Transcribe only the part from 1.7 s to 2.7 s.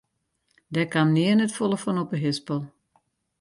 fan op de hispel.